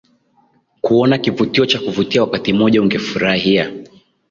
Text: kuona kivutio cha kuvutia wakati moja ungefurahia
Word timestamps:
kuona 0.81 1.17
kivutio 1.17 1.65
cha 1.65 1.79
kuvutia 1.79 2.21
wakati 2.21 2.53
moja 2.53 2.81
ungefurahia 2.81 3.71